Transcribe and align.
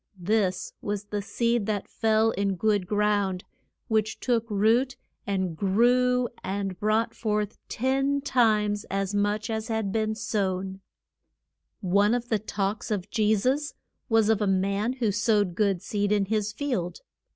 This 0.17 0.73
was 0.81 1.03
the 1.03 1.21
seed 1.21 1.67
that 1.67 1.87
fell 1.87 2.31
in 2.31 2.55
good 2.55 2.87
ground, 2.87 3.43
which 3.87 4.19
took 4.19 4.49
root 4.49 4.95
and 5.27 5.55
grew 5.55 6.27
and 6.43 6.79
brought 6.79 7.13
forth 7.13 7.59
ten 7.69 8.19
times 8.21 8.83
as 8.89 9.13
much 9.13 9.47
as 9.51 9.67
had 9.67 9.91
been 9.91 10.15
sown. 10.15 10.81
[Illustration: 11.83 11.83
THE 11.83 11.87
EN 11.87 11.91
E 11.91 11.91
MY 11.91 11.91
SOW 11.91 11.91
ING 11.91 12.11
TARES.] 12.11 12.11
One 12.11 12.15
of 12.15 12.29
the 12.29 12.39
talks 12.43 12.89
of 12.89 13.09
Je 13.11 13.35
sus 13.35 13.73
was 14.09 14.29
of 14.29 14.41
a 14.41 14.47
man 14.47 14.93
who 14.93 15.11
sowed 15.11 15.53
good 15.53 15.83
seed 15.83 16.11
in 16.11 16.25
his 16.25 16.51
field. 16.51 17.01